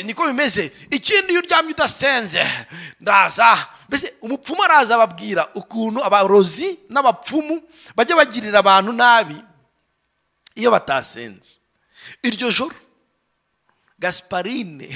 Niko 0.05 0.27
bimeze. 0.27 0.73
Ikindi 0.91 1.33
iyo 1.33 1.41
uryamye 1.41 1.73
udasenze 1.73 2.47
ndaza 3.01 3.67
mbese 3.91 4.15
umupfumu 4.23 4.63
araza 4.63 4.95
ababwira 4.95 5.43
ukuntu 5.55 5.99
abarozi 6.05 6.79
n'abapfumu 6.89 7.59
bajya 7.97 8.15
bagirira 8.17 8.59
abantu 8.63 8.93
nabi 8.95 9.35
iyo 10.55 10.71
batasenze. 10.71 11.59
Iryo 12.23 12.51
joro 12.55 12.77
gasiparine 13.99 14.87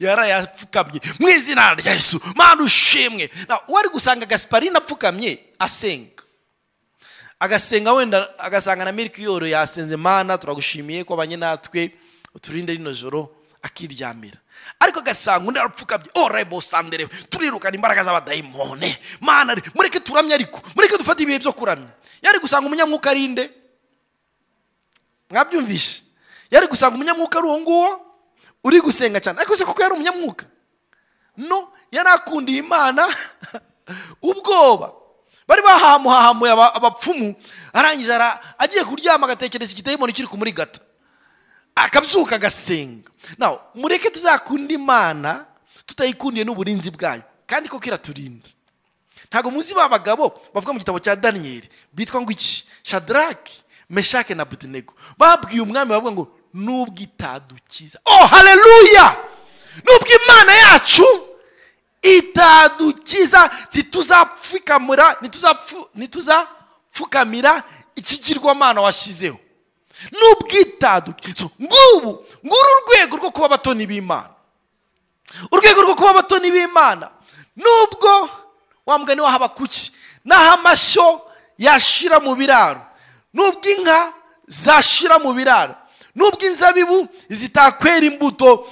yarayapfukamye. 0.00 1.00
Mu 1.18 1.28
izina 1.28 1.74
rya 1.74 1.92
yesu 1.94 2.20
mpande 2.36 2.62
ushimwe. 2.62 3.30
Uwari 3.68 3.88
gusanga 3.88 4.26
gasiparine 4.26 4.76
apfukamye 4.78 5.44
asenga. 5.58 6.22
Agasenga 7.40 7.92
wenda 7.92 8.38
agasanga 8.38 8.84
na 8.84 8.92
miliki 8.92 9.24
yasenze 9.50 9.96
mana 9.96 10.38
turagushimiye 10.38 11.04
ko 11.04 11.14
abanye 11.14 11.36
natwe 11.36 11.90
uturinde 12.34 12.72
rino 12.72 12.92
joro 12.92 13.32
akiryamira. 13.62 14.38
Ariko 14.80 15.00
agasanga 15.00 15.48
undi 15.48 15.58
arapfukamye 15.60 16.10
orebo 16.14 16.60
sandere 16.60 17.06
turirukana 17.30 17.74
imbaraga 17.74 18.04
z'abadayimone 18.04 18.98
mana 19.20 19.54
re, 19.54 19.62
mureke 19.74 20.00
turamye 20.00 20.34
ariko 20.34 20.60
mureke 20.76 20.98
dufate 20.98 21.22
ibihe 21.22 21.38
byo 21.38 21.52
kuramya. 21.52 21.88
Yari 22.22 22.38
gusanga 22.38 22.66
umunyamwuka 22.66 23.10
arinde 23.10 23.50
mwabyumvishe 25.30 26.02
yari 26.50 26.66
gusanga 26.66 26.94
umunyamwuka 26.94 27.38
ari 27.38 27.46
uwo 27.48 27.58
nguwo? 27.60 28.06
Uri 28.64 28.80
gusenga 28.80 29.20
cyane? 29.20 29.38
Ariko 29.40 29.56
se 29.56 29.64
koko 29.64 29.82
yari 29.82 29.94
umunyamwuka? 29.94 30.44
No 31.36 31.72
yari 31.92 32.08
akundiye 32.08 32.58
imana. 32.58 33.08
Ubwoba. 34.22 34.92
Bari 35.48 35.62
bahamuhahamuye 35.62 36.52
aba- 36.52 36.74
abapfumu. 36.74 37.34
Arangije 37.72 38.12
ara- 38.14 38.38
agiye 38.58 38.84
kuryama 38.84 39.26
agatekereza 39.26 39.72
ikidayimoni 39.72 40.12
kiri 40.12 40.28
kumurigata. 40.28 40.80
Akabyuka 41.84 42.34
agasenga. 42.36 43.10
Nawe 43.38 43.58
mureke 43.74 44.10
tuzakunde 44.10 44.74
imana 44.74 45.46
tutayikundiye 45.86 46.44
n'uburinzi 46.44 46.90
bwayo. 46.90 47.22
Kandi 47.46 47.68
koko 47.68 47.86
iraturinda. 47.86 48.48
Ntabwo 49.30 49.50
muzi 49.50 49.74
ba 49.74 49.88
bagabo 49.88 50.40
bavuga 50.54 50.72
mu 50.72 50.78
gitabo 50.78 50.98
cya 50.98 51.16
daniyeli 51.16 51.68
bitwa 51.92 52.20
ngo 52.20 52.30
iki? 52.32 52.64
Shadaraki 52.82 53.62
meshake 53.90 54.34
na 54.34 54.44
budinego 54.44 54.94
babwiye 55.18 55.62
umwami 55.62 55.90
bavuga 55.90 56.12
ngo 56.12 56.24
nubwo 56.54 56.98
itadukiza. 57.02 58.00
Oh 58.04 58.26
haleluya 58.26 59.16
nubwo 59.86 60.08
imana 60.24 60.52
yacu 60.54 61.06
itadukiza 62.02 63.50
ntituzapfukamira 63.72 65.12
ntituzapfu- 65.22 65.86
ntituzapfukamira 65.94 67.62
ikigirwamana 67.96 68.80
washyizeho 68.80 69.38
nubwo 70.12 70.58
itadukiza 70.60 71.44
ngubu 71.62 72.24
nguru 72.46 72.70
urwego 72.86 73.16
rwo 73.16 73.30
kuba 73.30 73.46
abatoni 73.46 73.86
b'imana. 73.86 74.30
Urwego 75.52 75.82
rwo 75.82 75.94
kuba 75.94 76.10
abatoni 76.10 76.50
b'imana. 76.50 77.10
Nubwo 77.56 78.30
wa 78.86 78.98
mugani 78.98 79.20
wa 79.20 79.30
habakuki 79.30 79.92
n'aho 80.24 80.50
amashyo 80.54 81.20
yashira 81.58 82.20
mu 82.20 82.34
biraro. 82.34 82.80
Nubwo 83.34 83.68
inka 83.70 84.12
zashira 84.48 85.18
mu 85.18 85.32
biraro. 85.34 85.74
Nubwo 86.14 86.46
inzabibu 86.46 87.08
zitakwera 87.30 88.06
imbuto. 88.06 88.66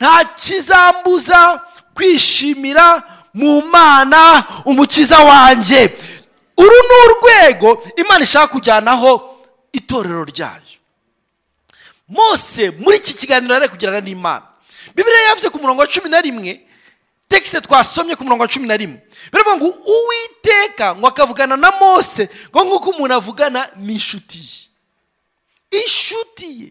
Nta 0.00 0.24
kizambuza 0.24 1.60
kwishimira 1.94 3.02
mu 3.34 3.62
mana 3.62 4.44
umukiza 4.64 5.18
wanjye. 5.20 5.96
Uru 6.58 6.76
ni 6.88 6.94
urwego 7.04 7.82
imana 7.96 8.24
ishaka 8.24 8.46
kujyanaho 8.46 9.36
itorero 9.72 10.24
ryayo. 10.24 10.63
Mose 12.08 12.70
muri 12.70 12.96
iki 12.96 13.14
kiganiro 13.14 13.54
ari 13.54 13.68
kugirana 13.68 14.00
n'imana. 14.00 14.46
Bibiriya 14.94 15.22
yavuze 15.22 15.50
ku 15.50 15.58
murongo 15.58 15.80
wa 15.80 15.86
cumi 15.88 16.08
na 16.08 16.20
rimwe 16.20 16.66
tekisite 17.28 17.60
twasomye 17.60 18.16
ku 18.16 18.24
murongo 18.24 18.42
wa 18.42 18.48
cumi 18.48 18.66
na 18.68 18.76
rimwe. 18.76 19.00
Biravuga 19.32 19.56
ngo 19.56 19.68
uwiteka 19.68 20.94
ngo 20.96 21.06
akavugana 21.08 21.56
na 21.56 21.70
mose 21.70 22.28
ngo 22.52 22.64
nk'uko 22.64 22.90
umuntu 22.90 23.14
avugana 23.14 23.68
n'inshuti 23.76 24.38
ye. 24.38 25.80
Inshuti 25.82 26.46
ye. 26.62 26.68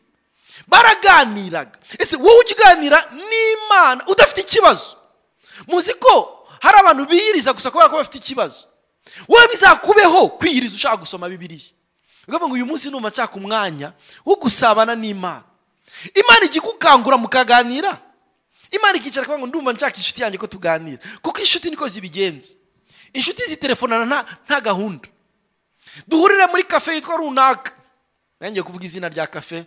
Baraganiraga. 0.68 1.80
Ese 2.00 2.16
wowe 2.16 2.40
ujya 2.40 2.56
uganira 2.56 3.00
n'imana 3.12 4.06
udafite 4.08 4.42
ikibazo? 4.42 4.96
Muzi 5.68 5.94
ko 5.94 6.46
hari 6.62 6.78
abantu 6.80 7.06
biyiriza 7.06 7.54
gusa 7.54 7.72
kubera 7.72 7.90
ko 7.90 7.98
bafite 7.98 8.18
ikibazo. 8.18 8.68
Wowe 9.28 9.48
bizakubeho 9.48 10.30
kwiyiriza 10.40 10.75
ushaka 10.75 10.98
gusoma 10.98 11.30
bibiriya 11.30 11.73
ngo 12.30 12.46
uyu 12.53 12.65
munsi 12.65 12.89
numva 12.89 13.10
nshaka 13.10 13.36
umwanya 13.36 13.94
wo 14.25 14.36
gusabana 14.36 14.96
n'imana. 14.96 15.44
Imana 16.15 16.46
ijya 16.46 16.62
ikukangura 16.62 17.18
mukaganira. 17.18 18.00
Imana 18.72 18.98
ikicara 18.98 19.25
kuvuga 19.25 19.39
ngo 19.39 19.48
ndumva 19.48 19.74
nshaka 19.74 19.98
inshuti 19.98 20.22
yanjye 20.22 20.38
ko 20.38 20.48
tuganira. 20.48 21.00
Kuko 21.22 21.39
inshuti 21.39 21.70
niko 21.70 21.88
zibigenza. 21.88 22.56
Inshuti 23.13 23.46
zitelefonana 23.46 24.25
nta, 24.46 24.62
gahunda. 24.62 25.08
Duhurire 26.08 26.48
muri 26.48 26.63
kafe 26.63 26.96
yitwa 26.96 27.18
runaka. 27.18 27.72
Nanjye 28.39 28.63
kuvuga 28.63 28.86
izina 28.86 29.10
rya 29.10 29.27
kafe 29.27 29.65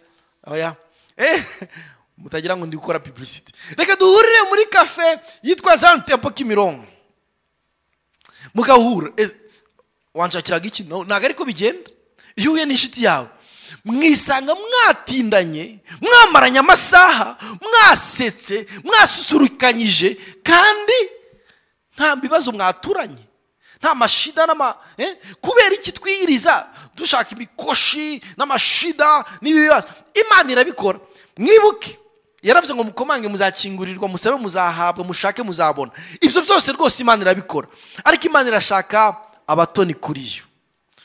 eh 1.17 1.45
mutagira 2.19 2.57
ngo 2.57 2.67
ndi 2.67 2.77
gukora 2.77 2.99
publicity. 2.99 3.53
Reka 3.77 3.97
duhurire 3.97 4.43
muri 4.49 4.65
kafe 4.67 5.21
yitwa 5.43 5.77
Zion 5.77 6.03
Temple 6.03 6.31
Kimironko. 6.31 6.87
Mugahura. 8.55 9.13
Eh, 9.17 9.31
wanshakiraga 10.15 10.67
iki? 10.67 10.83
Ntabwo 10.83 11.15
ariko 11.15 11.45
bigenda. 11.45 11.91
Iyo 12.37 12.50
uhuye 12.50 12.64
n'inshuti 12.66 13.05
yawe. 13.05 13.28
Mwisanga 13.85 14.55
mwatindanye 14.55 15.78
mwamaranye 16.00 16.59
amasaha 16.59 17.37
mwasetse 17.62 18.66
mwasusurukanyije 18.85 20.16
kandi 20.43 20.99
nta 21.97 22.16
bibazo 22.16 22.52
mwaturanye. 22.52 23.25
Nta 23.81 23.95
mashida 23.95 24.47
n'ama 24.47 24.75
eh? 24.99 25.16
kubera 25.40 25.75
iki 25.75 25.93
twiyiriza 25.93 26.66
dushaka 26.95 27.31
imikoshi 27.35 28.23
n'amashida 28.37 29.25
n'ibibazo 29.40 29.88
imana 30.14 30.52
irabikora. 30.52 30.99
Mwibuke 31.38 31.99
yaravuze 32.43 32.75
ngo 32.75 32.85
mukomange 32.85 33.28
muzakingurirwa 33.28 34.09
musabe 34.09 34.37
muzahabwa 34.37 35.05
mushake 35.05 35.43
muzabona. 35.43 35.93
Ibyo 36.21 36.43
byose 36.43 36.73
rwose 36.73 37.02
imana 37.02 37.23
irabikora. 37.23 37.69
Ariko 38.05 38.26
imana 38.26 38.49
irashaka 38.49 39.16
abatoni 39.47 39.95
kuri 39.95 40.21
yo. 40.37 40.45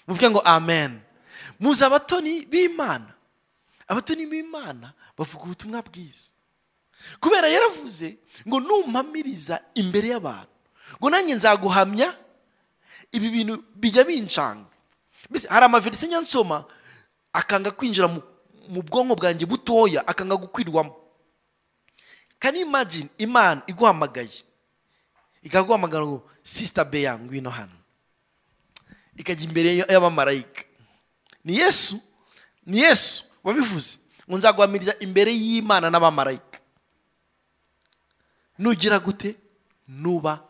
Muvuge 0.07 0.29
ngo 0.29 0.39
amen. 0.39 0.99
Muzi 1.61 1.83
abatoni 1.83 2.45
b'imana. 2.45 3.13
Abatoni 3.87 4.25
b'imana 4.25 4.93
bavuga 5.17 5.43
ubutumwa 5.45 5.81
bwiza. 5.81 6.33
Kubera 7.19 7.47
yaravuze 7.47 8.17
ngo 8.47 8.59
numpamiriza 8.59 9.61
imbere 9.75 10.07
y'abantu 10.09 10.51
ngo 10.97 11.07
nanjye 11.09 11.35
nzaguhamya 11.35 12.09
ibi 13.11 13.29
bintu 13.29 13.63
bijya 13.75 14.03
bincanga 14.03 14.69
mbese 15.29 15.47
hari 15.47 15.65
amaverise 15.65 16.07
nyansoma 16.07 16.65
akanga 17.33 17.71
kwinjira 17.71 18.07
mu, 18.07 18.21
bwonko 18.83 19.15
bwanjye 19.15 19.45
butoya 19.45 20.07
akanga 20.07 20.35
gukwirwamo. 20.35 20.97
You 22.43 22.61
imagine 22.61 23.09
imana 23.17 23.61
iguhamagaye? 23.67 24.43
Ikaguhamagara 25.43 26.05
ngo 26.05 26.29
sister 26.43 26.85
beya 26.85 27.17
ngwino 27.17 27.49
hano. 27.49 27.77
Ikajya 29.15 29.43
imbere 29.45 29.75
y'abamarayika 29.77 30.63
ni 31.43 31.57
yesu. 31.57 32.01
Ni 32.65 32.79
yesu. 32.79 33.23
Wabivuze. 33.43 33.99
Ngo 34.29 34.37
nzaguhamiriza 34.37 34.99
imbere 34.99 35.31
y'imana 35.33 35.89
n'abamarayika 35.89 36.59
nugira 38.59 38.99
gute? 38.99 39.35
Nuba. 39.87 40.43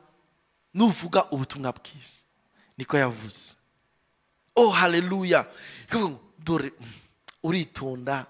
Nuvuga 0.73 1.25
ubutumwa 1.31 1.71
bwiza. 1.71 2.25
Niko 2.77 2.97
yavuze. 2.97 3.55
Oh 4.55 4.71
ngo 5.95 6.19
dore 6.39 6.71
mm, 6.79 6.87
uritonda 7.43 8.25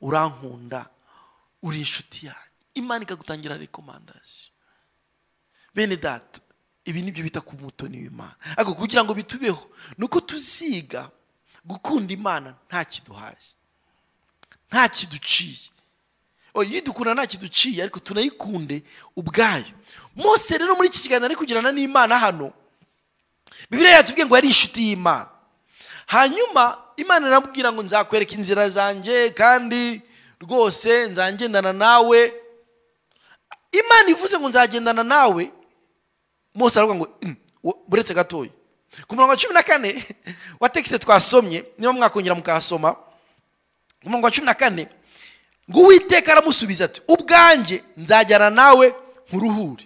urankunda 0.00 0.86
uri 1.62 1.78
inshuti 1.78 2.26
yanjye. 2.26 2.42
Imana 2.74 3.02
ikagutangira 3.04 3.56
rekomandasiyo 3.56 4.52
bene 5.74 5.96
data 5.96 6.40
ibi 6.84 7.02
ni 7.02 7.12
byo 7.12 7.22
bita 7.24 7.40
ku 7.40 7.54
mutoni 7.56 7.98
w'imana. 7.98 8.34
Ariko 8.56 8.74
kugira 8.74 9.04
ngo 9.04 9.14
bitubeho 9.14 9.70
ni 9.98 10.04
uko 10.04 10.20
tuziga 10.20 11.10
gukunda 11.64 12.12
imana 12.14 12.54
nta 12.68 12.84
kiduhaye. 12.84 13.44
Nta 14.70 14.88
kiduciye. 14.88 15.70
Iyo 16.64 16.80
dukunda 16.80 17.14
nta 17.14 17.26
kiduciye 17.26 17.82
ariko 17.82 18.00
tunayikunde 18.00 18.82
ubwayo. 19.16 19.64
Mose 20.16 20.58
rero 20.58 20.74
muri 20.76 20.88
iki 20.88 21.00
kiganiro 21.02 21.26
ari 21.26 21.36
kugirana 21.36 21.72
n'imana 21.72 22.18
hano. 22.18 22.52
Bibiliya 23.70 23.96
yatubwiye 24.02 24.26
ngo 24.26 24.34
yari 24.36 24.48
inshuti 24.48 24.80
y'imana. 24.88 25.28
Hanyuma 26.06 26.82
imana 26.96 27.26
iramubwira 27.28 27.72
ngo 27.72 27.82
nzakwereka 27.82 28.34
inzira 28.34 28.68
zanjye 28.70 29.30
kandi 29.30 30.02
rwose 30.40 31.06
nzagendana 31.08 31.72
nawe. 31.72 32.32
Imana 33.72 34.08
ivuze 34.10 34.38
ngo 34.38 34.48
nzagendana 34.48 35.04
nawe. 35.04 35.52
Mose 36.54 36.78
aravuga 36.78 36.98
ngo 36.98 37.06
"Mm, 37.22 37.36
buretse 37.88 38.14
gatoya. 38.14 38.50
Ku 39.06 39.14
murongo 39.14 39.30
wa 39.30 39.36
cumi 39.36 39.54
na 39.54 39.62
kane 39.62 40.04
wa 40.60 40.68
tekisite 40.68 40.98
twasomye 40.98 41.64
niba 41.78 41.92
mwakongera 41.92 42.34
mukahasoma 42.34 42.92
ku 44.02 44.06
murongo 44.08 44.26
wa 44.26 44.32
cumi 44.32 44.46
na 44.46 44.54
kane 44.54 44.88
ngo 45.70 45.78
uwiteka 45.80 46.32
aramusubiza 46.32 46.84
ati 46.84 47.00
ubwanjye 47.08 47.84
nzajyana 47.96 48.50
nawe 48.50 48.94
nkuruhure. 49.28 49.84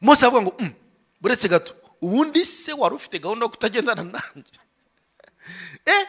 Mose 0.00 0.26
aravuga 0.26 0.42
ngo 0.42 0.52
"Mm, 0.58 0.72
buretse 1.20 1.48
gato 1.48 1.74
ubundi 2.02 2.44
se 2.44 2.72
wari 2.72 2.94
ufite 2.94 3.18
gahunda 3.18 3.44
yo 3.44 3.50
kutagendana 3.50 4.02
nanjye? 4.02 4.52
Eh 5.86 6.06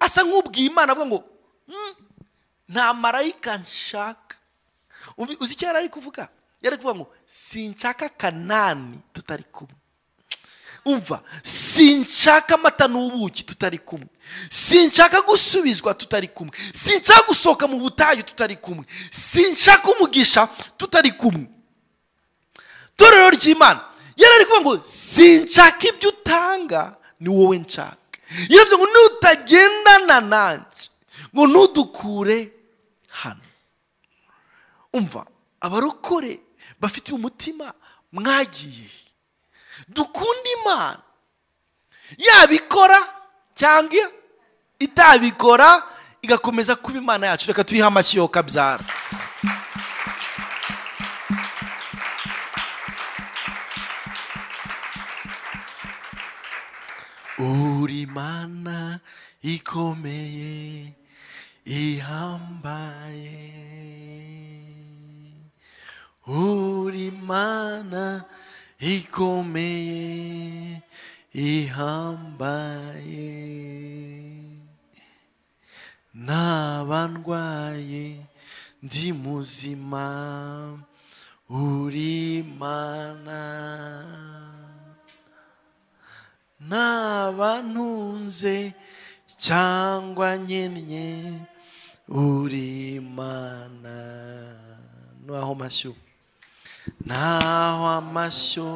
asa 0.00 0.22
nk'ubwiye 0.24 0.66
imana 0.66 0.92
avuga 0.92 1.06
ngo 1.06 1.18
"Mm, 1.68 1.94
nta 2.68 2.94
marayika 2.94 3.56
nshaka. 3.58 4.36
Uzi 5.16 5.54
icyo 5.54 5.66
yari 5.66 5.78
ari 5.78 5.88
kuvuga? 5.88 6.28
Yari 6.66 6.74
ari 6.74 6.82
kuvuga 6.82 6.98
ngo 6.98 7.06
sinshaka 7.26 8.08
kanani 8.08 8.98
tutari 9.12 9.44
kumwe. 9.52 9.74
Umva 10.84 11.22
sinshaka 11.42 12.54
amata 12.54 12.88
n'ubuki 12.88 13.42
tutari 13.42 13.78
kumwe. 13.78 14.08
Sinshaka 14.50 15.22
gusubizwa 15.22 15.94
tutari 15.94 16.28
kumwe. 16.28 16.52
Sinshaka 16.74 17.26
gusohoka 17.28 17.66
mu 17.68 17.78
butayu 17.78 18.22
tutari 18.22 18.56
kumwe. 18.56 18.84
Sinshaka 19.10 19.90
umugisha 19.90 20.46
tutari 20.76 21.10
kumwe. 21.12 21.46
Torero 22.96 23.30
ry'imana 23.30 23.84
yari 24.16 24.34
ari 24.34 24.44
kuvuga 24.44 24.60
ngo 24.60 24.84
sinshaka 24.84 25.88
ibyo 25.88 26.08
utanga 26.08 26.96
ni 27.20 27.28
wowe 27.28 27.58
nshaka. 27.58 27.96
Yaravuze 28.48 28.76
ngo 28.76 28.86
nutagendana 28.86 30.20
nanjye 30.20 30.88
ngo 31.34 31.46
ntudukure 31.46 32.52
hano. 33.08 33.40
Umva 34.92 35.26
abarokore 35.60 36.40
bafitiye 36.80 37.14
umutima 37.18 37.72
mwagiye. 38.12 38.90
Dukunda 39.88 40.48
imana. 40.62 40.98
Yabikora 42.18 42.98
cyangwa 43.54 44.04
itabikora 44.78 45.82
igakomeza 46.22 46.76
kuba 46.76 46.98
imana 46.98 47.26
yacu. 47.26 47.48
Reka 47.48 47.64
tuyihe 47.64 47.86
amashyi 47.86 48.16
yo 48.18 48.28
kabyara. 48.28 48.84
Uri 57.38 58.00
imana 58.08 59.00
ikomeye 59.42 60.92
ihambaye 61.64 63.38
ikomeye 68.80 70.82
ihambaye 71.32 73.32
naba 76.14 77.08
ndwaye 77.08 78.20
ndi 78.82 79.12
muzima 79.12 80.04
uri 81.48 82.38
imana 82.38 83.40
naba 86.60 87.62
ntunze 87.62 88.72
cyangwa 89.44 90.36
nkennye 90.36 91.08
uri 92.08 92.94
imana 93.00 93.94
naho 95.26 95.54
mashyo 95.54 95.94
naho 97.06 97.84
amashyo 98.00 98.70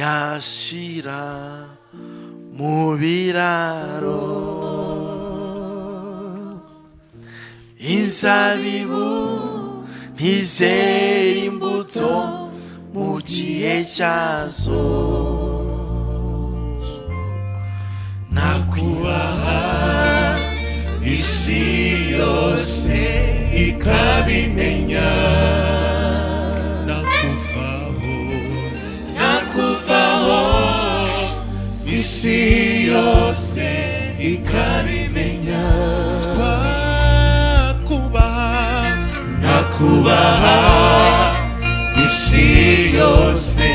yashira 0.00 1.22
mu 2.56 2.94
biraro 3.00 4.22
inzabibu 7.78 9.08
ntizera 10.14 11.40
imbuto 11.48 12.10
mu 12.94 13.08
gihe 13.30 13.74
cyazo 13.94 14.84
nakubaha 18.30 19.62
isi 21.14 21.62
yose 22.18 22.98
ikabimenya 23.66 23.90
nakuvaho 24.50 24.69
isi 42.06 42.46
yose 42.98 43.68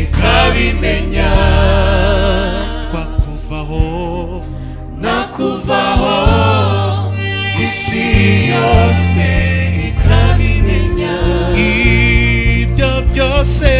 ikabimenya 0.00 1.30
twakuvaho. 2.90 3.86
Nakuvaho. 5.02 6.16
Isi 7.64 8.06
yose 8.54 9.26
ikabimenya 9.88 11.14
ibyo 11.56 12.92
byose 13.12 13.72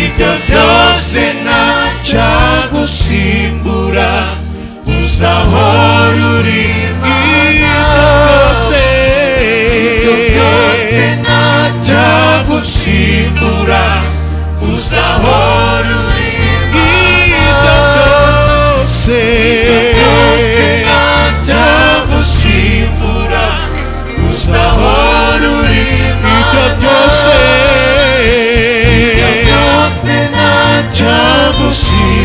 ibyo 0.00 0.30
byose 0.46 1.20
nta 1.44 1.62
cyagusimbura 2.08 4.10
uzahora 4.96 6.24
uri 6.38 6.64
cyagusimbura 12.56 13.84
uzahora 14.72 15.92
uri 16.08 16.30
ibyo 17.46 17.74
byose 17.92 19.18
cyagusimbura 21.46 23.44
uzahora 24.30 25.48
uri 25.60 25.84
ibyo 26.36 26.64
byose 26.80 27.36
cyagusimbura 30.96 32.15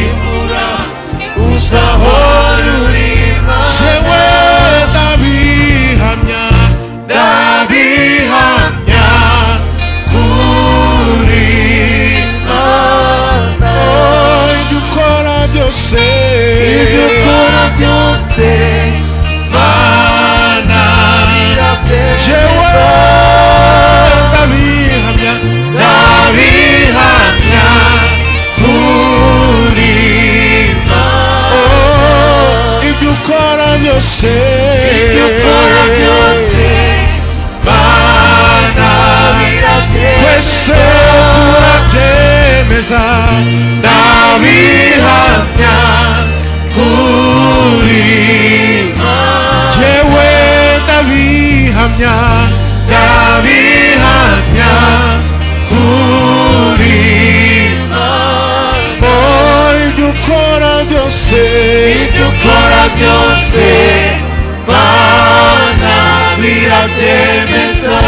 jewe 22.26 22.72
ndabihamya 24.30 25.34
ndabihamya 25.74 27.68
kuri 28.62 29.96
mana 30.88 31.64
ibyo 32.90 33.10
ukora 33.12 33.70
byose 33.82 34.32
ibyo 35.02 35.26
ukora 35.32 35.82
byose 35.98 36.66
mana 37.66 38.92
twese 40.20 40.80
turabyemeza 41.36 43.02
ndabihamya 51.98 52.16
ndabihamya 52.86 54.72
kuri 55.70 57.00
oh 59.04 59.72
ibyo 59.88 60.08
ukora 60.10 60.74
byose 60.90 61.40
ibyo 62.04 62.26
ukora 62.30 62.82
byose 62.96 63.66
mana 64.68 65.96
birabyemeza 66.42 68.00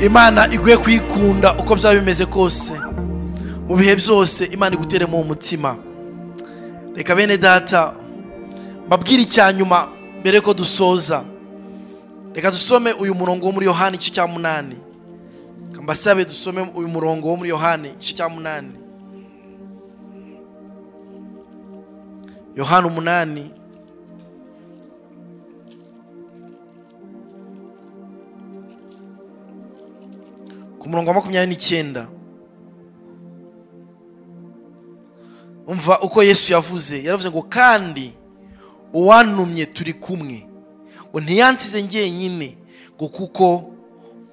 imana 0.00 0.48
iguye 0.54 0.76
kuyikunda 0.76 1.54
uko 1.54 1.74
byaba 1.76 1.94
bimeze 1.94 2.26
kose. 2.26 2.72
Mu 3.68 3.76
bihe 3.76 3.94
byose 3.96 4.44
imana 4.44 4.74
iguteremo 4.76 5.20
umutima 5.20 5.76
reka 6.96 7.14
bene 7.14 7.38
data 7.38 7.92
mbabwire 8.86 9.22
icya 9.22 9.52
nyuma. 9.52 9.88
Mbere 10.22 10.38
ko 10.40 10.54
dusoza. 10.54 11.24
Reka 12.34 12.50
dusome 12.54 12.92
uyu 13.02 13.12
murongo 13.14 13.46
wo 13.46 13.52
muri 13.52 13.66
yohani 13.66 13.96
igice 13.98 14.10
cya 14.14 14.24
munani. 14.26 14.76
Mbasabe 15.82 16.24
dusome 16.24 16.62
uyu 16.78 16.88
murongo 16.88 17.24
wo 17.28 17.36
muri 17.36 17.50
yohani 17.50 17.88
igice 17.98 18.14
cya 18.16 18.28
munani. 18.30 18.72
Yohani 22.56 22.86
umunani. 22.86 23.44
Ku 30.78 30.88
murongo 30.88 31.08
wa 31.10 31.14
makumyabiri 31.16 31.50
n'icyenda. 31.50 32.06
Umva 35.66 36.00
uko 36.00 36.22
yesu 36.22 36.52
yavuze. 36.52 37.02
Yaravuze 37.02 37.30
ngo 37.30 37.42
kandi 37.42 38.12
uwantumye 38.94 39.66
turi 39.66 39.92
kumwe. 39.94 40.48
Ntiyansize 41.14 41.82
njyenyine 41.82 42.56
ngo 42.96 43.08
kuko 43.08 43.72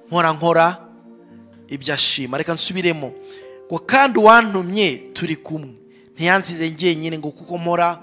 nkora 0.08 0.32
nkora 0.32 0.66
ibyo 1.68 1.94
ashima 1.94 2.38
reka 2.38 2.54
nsubiremo. 2.54 3.12
Ngo 3.66 3.78
kandi 3.78 4.18
uwantumye 4.18 4.96
turi 5.12 5.36
kumwe 5.36 5.74
ntiyansize 6.14 6.70
njyenyine 6.70 7.18
ngo 7.18 7.30
kuko 7.30 7.58
mpora 7.58 8.00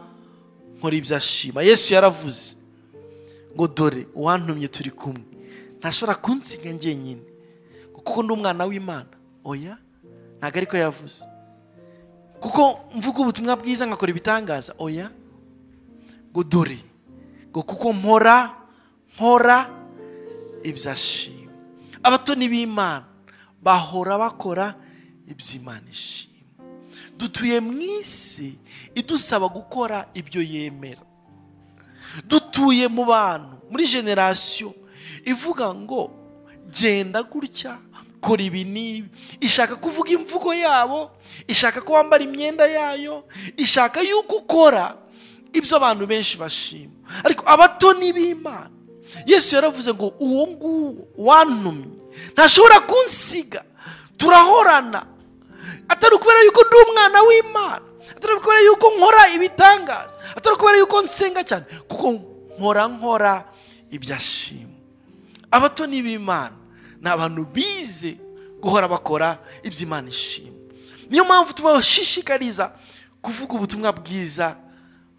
nkora 0.78 0.96
ibyo 0.96 1.16
ashima 1.18 1.62
yesu 1.64 1.94
yaravuze 1.94 2.56
ngo 3.56 3.68
dore 3.68 4.08
uwantumye 4.16 4.68
turi 4.68 4.92
kumwe. 4.92 5.24
Ntashobora 5.80 6.16
kunsiga 6.16 6.72
njyenyine 6.72 7.22
ngo 7.92 8.00
kuko 8.02 8.24
ndi 8.24 8.34
umwana 8.34 8.66
w'imana. 8.66 9.10
Oya 9.44 9.78
ntabwo 10.40 10.58
ariko 10.58 10.78
yavuze. 10.78 11.24
Kuko 12.40 12.80
mvuga 12.96 13.20
ubutumwa 13.20 13.56
bwiza 13.56 13.86
nkakora 13.86 14.10
ibitangaza. 14.12 14.74
Oya 14.80 15.10
ngo 16.38 16.44
dore 16.46 16.78
ngo 17.50 17.64
kuko 17.66 17.94
mpora 17.98 18.54
nkora 19.18 19.58
ibyo 20.64 20.92
ashima 20.94 21.50
abatoni 22.06 22.46
b'imana 22.46 23.10
bahora 23.58 24.22
bakora 24.22 24.78
ibyo 25.26 25.56
imana 25.58 25.90
ishima 25.90 26.62
dutuye 27.18 27.58
mu 27.60 27.74
isi 27.82 28.54
idusaba 28.94 29.50
gukora 29.50 30.06
ibyo 30.14 30.42
yemera. 30.46 31.02
Dutuye 32.30 32.86
mu 32.88 33.06
bantu 33.10 33.58
muri 33.74 33.90
generasiyo 33.90 34.70
ivuga 35.26 35.74
ngo 35.74 36.14
genda 36.70 37.26
gutya 37.26 37.82
kora 38.22 38.42
ibi 38.46 38.62
n'ibi. 38.64 39.10
Ishaka 39.42 39.76
kuvuga 39.82 40.14
imvugo 40.14 40.54
yabo 40.54 41.10
ishaka 41.50 41.82
ko 41.82 41.94
wambara 41.98 42.22
imyenda 42.24 42.70
yayo 42.70 43.26
ishaka 43.58 44.02
yuko 44.06 44.46
ukora 44.46 44.94
ibyo 45.58 45.78
abantu 45.78 46.08
benshi 46.08 46.38
bashima. 46.38 46.94
Ariko 47.24 47.44
abatoni 47.46 48.14
b'imana 48.14 48.70
yesu 49.26 49.56
yaravuze 49.56 49.94
ngo 49.94 50.14
uwo 50.20 50.48
nguwo 50.48 51.08
wantumye. 51.18 51.88
Ntashobora 52.34 52.80
kunsiga. 52.80 53.64
Turahorana. 54.18 55.06
Atari 55.90 56.16
ukubera 56.16 56.42
yuko 56.42 56.62
ndi 56.66 56.76
umwana 56.90 57.22
w'imana. 57.22 57.86
Atari 58.18 58.34
ukubera 58.34 58.60
yuko 58.62 58.88
nkora 58.98 59.30
ibitangaza. 59.36 60.20
Atari 60.36 60.56
ukubera 60.56 60.78
yuko 60.78 61.02
nsenga 61.02 61.44
cyane. 61.44 61.66
Kuko 61.88 62.12
nkora 62.60 62.88
nkora 62.88 63.46
ibyo 63.92 64.16
ashima. 64.16 64.74
Abatoni 65.52 66.02
b'imana 66.02 66.56
ni 67.02 67.10
abantu 67.10 67.46
bize 67.46 68.18
guhora 68.62 68.88
bakora 68.88 69.38
ibyo 69.64 69.82
imana 69.86 70.10
ishima. 70.10 70.58
Niyo 71.10 71.24
mpamvu 71.26 71.54
tubashishikariza 71.54 72.72
kuvuga 73.22 73.54
ubutumwa 73.54 73.92
bwiza 73.94 74.58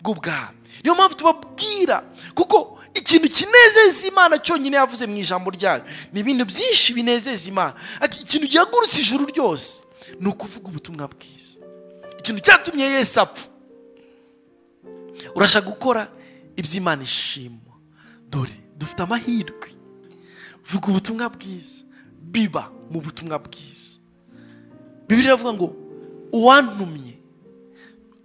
bw'ubwami 0.03 0.59
niyo 0.83 0.95
mpamvu 0.95 1.15
tubabwira 1.15 2.05
kuko 2.35 2.79
ikintu 2.95 3.29
kinezeza 3.29 4.09
imana 4.09 4.39
cyonyine 4.39 4.77
yavuze 4.77 5.07
mu 5.07 5.17
ijambo 5.17 5.51
ryayo. 5.51 5.85
Ni 6.13 6.21
ibintu 6.21 6.45
byinshi 6.45 6.93
binezeza 6.95 7.49
imana. 7.49 7.75
Ikintu 8.21 8.47
gihagurutse 8.47 9.01
ijuru 9.01 9.27
ryose 9.27 9.85
ni 10.21 10.27
ukuvuga 10.29 10.69
ubutumwa 10.69 11.09
bwiza. 11.09 11.61
Ikintu 12.19 12.41
cyatumye 12.43 12.85
yesu 12.85 13.21
apfa. 13.21 13.49
Urashaka 15.35 15.67
gukora 15.71 16.09
ibyo 16.57 16.75
imana 16.81 17.03
ishima 17.03 17.59
dore 18.31 18.55
dufite 18.79 19.03
amahirwe. 19.03 19.69
Vuga 20.65 20.87
ubutumwa 20.89 21.29
bwiza. 21.29 21.85
Biba 22.23 22.71
mu 22.91 23.01
butumwa 23.01 23.39
bwiza. 23.39 23.99
Bibiri 25.09 25.27
iravuga 25.29 25.53
ngo 25.53 25.67
uwantumye 26.33 27.15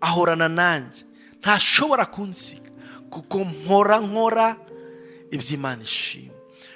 ahorana 0.02 0.50
nanjye. 0.50 1.04
Ntashobora 1.44 2.06
kunsiga. 2.06 2.72
Kuko 3.12 3.38
nkora 3.44 4.56
ibyo 5.32 5.54
imana 5.54 5.84
ishima 5.84 6.34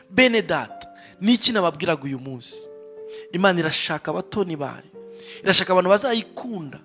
bene 0.09 0.41
data 0.41 0.87
niki 1.21 1.51
nababwiraga 1.51 2.03
uyu 2.03 2.19
munsi? 2.19 2.69
Imana 3.31 3.59
irashaka 3.59 4.11
abatoni 4.11 4.55
bayo 4.55 4.83
irashaka 5.43 5.73
abantu 5.73 5.89
bazayikunda. 5.89 6.79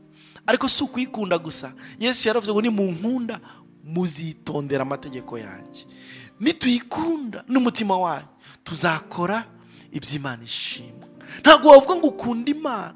Ariko 0.46 0.68
si 0.68 0.84
ukuyikunda 0.84 1.38
gusa. 1.38 1.72
Yesu 1.98 2.28
yaravuze 2.28 2.52
ngo 2.52 2.62
ni 2.62 2.68
mu 2.70 2.82
nkunda 2.90 3.40
muzitondera 3.84 4.82
amategeko 4.82 5.38
yanjye. 5.38 5.86
Nituyikunda 6.40 7.44
n'umutima 7.48 7.98
wanyu. 7.98 8.26
Tuzakora 8.64 9.44
ibyo 9.92 10.16
imana 10.16 10.42
ishima 10.44 11.06
ntabwo 11.40 11.70
wavuga 11.70 11.94
ngo 11.96 12.06
ukunda 12.06 12.50
imana. 12.50 12.94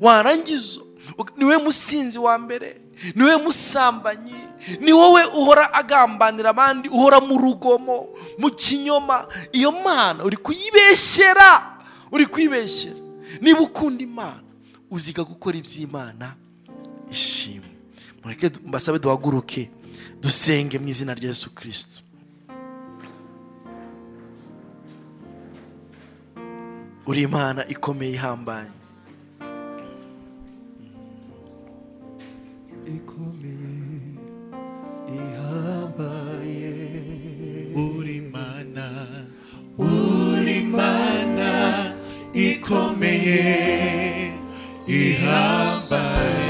Warangiza. 0.00 0.80
Niwe 1.36 1.58
musinzi 1.58 2.18
wa 2.18 2.38
mbere. 2.38 2.80
Ni 3.14 3.22
we 3.24 3.36
musambanyi. 3.36 4.34
Ni 4.80 4.92
wowe 4.92 5.24
uhora 5.24 5.72
agambanira 5.74 6.50
abandi 6.50 6.88
uhora 6.88 7.20
mu 7.20 7.38
rugomo 7.38 8.08
mu 8.38 8.50
kinyoma. 8.50 9.26
Iyo 9.52 9.72
mana 9.72 10.24
uri 10.24 10.36
kuyibeshyera 10.36 11.78
uri 12.12 12.26
kuyibeshyera 12.26 12.96
niba 13.40 13.60
ukunda 13.60 14.02
imana 14.04 14.42
uziga 14.90 15.24
gukora 15.24 15.56
iby'imana 15.58 16.34
ishima 17.10 17.66
mureke 18.22 18.50
mbasabe 18.66 18.98
duhaguruke 18.98 19.70
dusenge 20.20 20.78
mu 20.78 20.88
izina 20.88 21.14
rya 21.16 21.28
yesu 21.32 21.50
kirisito 21.54 22.00
uri 27.06 27.22
imana 27.22 27.66
ikomeye 27.68 28.12
ihambaye 28.12 28.70
ikomeye 32.86 33.74
ihambaye. 35.18 36.74
Uri 37.74 38.18
mana 38.32 38.86
uri 39.78 40.58
mana 40.76 41.50
ikomeye 42.34 43.42
ihambaye. 44.88 46.41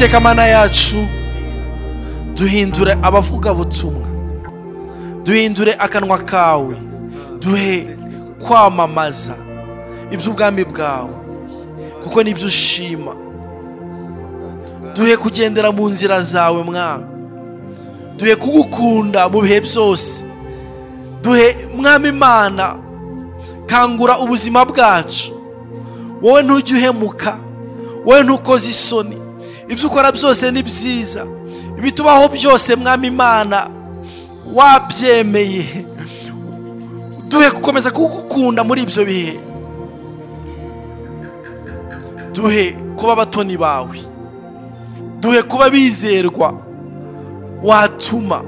Witeka 0.00 0.20
mana 0.20 0.46
yacu 0.46 1.08
duhindure 2.34 2.92
abavugabutumwa 3.02 4.06
duhindure 5.24 5.74
akanwa 5.78 6.18
kawe 6.18 6.76
duhe 7.40 7.96
kwamamaza 8.38 9.34
iby'ubwami 10.10 10.64
bwawe 10.64 11.10
kuko 12.02 12.22
ni 12.22 12.34
byo 12.34 12.46
ushima. 12.46 13.12
Duhe 14.96 15.16
kugendera 15.16 15.72
mu 15.72 15.88
nzira 15.88 16.22
zawe 16.22 16.62
mwami. 16.62 17.04
Duhe 18.16 18.36
kugukunda 18.36 19.28
mu 19.28 19.40
bihe 19.44 19.60
byose. 19.60 20.24
Duhe 21.22 21.56
mwami 21.76 22.08
imana 22.08 22.76
kangura 23.66 24.18
ubuzima 24.18 24.64
bwacu. 24.64 25.32
Wowe 26.22 26.42
ntujye 26.42 26.76
uhemuka 26.76 27.36
wowe 28.06 28.22
ntukoze 28.22 28.68
isoni. 28.70 29.16
Ibyo 29.70 29.86
ukora 29.88 30.12
byose 30.12 30.50
ni 30.50 30.62
byiza. 30.62 31.26
Ibitubaho 31.78 32.28
byose 32.28 32.76
mwami 32.76 33.06
imana 33.08 33.70
wabyemeye. 34.54 35.64
Duhe 37.30 37.50
gukomeza 37.50 37.90
kugukunda 37.90 38.64
muri 38.64 38.82
ibyo 38.82 39.04
bihe. 39.06 39.40
Duhe 42.32 42.72
kuba 42.96 43.12
abatoni 43.12 43.56
bawe. 43.56 43.98
Duhe 45.20 45.42
kuba 45.42 45.70
bizerwa. 45.70 46.54
Watuma. 47.62 48.42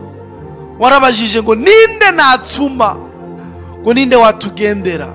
Warabajije 0.78 1.42
ngo 1.42 1.54
ninde 1.54 2.10
natuma? 2.16 2.96
Ngo 3.82 3.94
ninde 3.94 4.16
watugendera? 4.16 5.08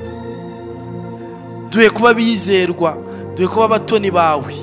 Duhe 1.69 1.89
kuba 1.89 2.13
bizerwa. 2.13 2.97
Duhe 3.35 3.47
kuba 3.47 3.65
abatoni 3.65 4.11
bawe. 4.11 4.53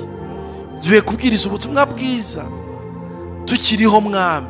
Duhe 0.85 1.01
kubwiriza 1.01 1.47
ubutumwa 1.49 1.85
bwiza. 1.85 2.45
Tukiriho 3.45 4.01
mwami. 4.01 4.47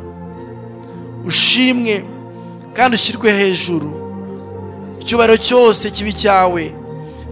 Ushimwe 1.26 2.06
kandi 2.74 2.96
ushyirwe 2.96 3.32
hejuru. 3.32 3.92
Icyubahiro 5.02 5.38
cyose 5.38 5.90
kibi 5.92 6.14
cyawe. 6.14 6.74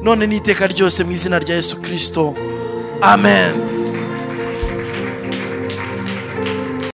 None 0.03 0.27
n'iteka 0.27 0.67
ryose 0.67 1.03
mu 1.03 1.11
izina 1.11 1.39
rya 1.39 1.55
yesu 1.55 1.81
kirisito 1.81 2.33
amen. 3.01 3.51